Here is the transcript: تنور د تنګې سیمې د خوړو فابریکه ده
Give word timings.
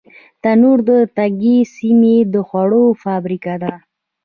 تنور 0.41 0.79
د 0.87 0.91
تنګې 1.17 1.57
سیمې 1.75 2.17
د 2.33 2.35
خوړو 2.47 2.85
فابریکه 3.03 3.55
ده 3.63 3.73